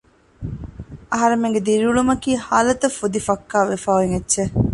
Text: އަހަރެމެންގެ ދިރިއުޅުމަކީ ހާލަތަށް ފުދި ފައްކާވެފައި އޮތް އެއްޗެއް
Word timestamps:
އަހަރެމެންގެ 1.11 1.61
ދިރިއުޅުމަކީ 1.67 2.31
ހާލަތަށް 2.45 2.97
ފުދި 2.99 3.19
ފައްކާވެފައި 3.27 3.97
އޮތް 3.99 4.11
އެއްޗެއް 4.15 4.53